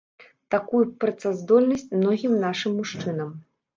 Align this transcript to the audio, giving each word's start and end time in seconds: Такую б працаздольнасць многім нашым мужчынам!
Такую 0.53 0.79
б 0.93 0.95
працаздольнасць 1.03 1.85
многім 1.99 2.33
нашым 2.47 2.71
мужчынам! 2.79 3.29